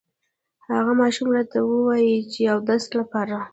هغه 0.73 0.91
ماشوم 1.01 1.27
راته 1.35 1.59
ووې 1.69 2.13
چې 2.31 2.41
اودس 2.53 2.83
لپاره 2.99 3.37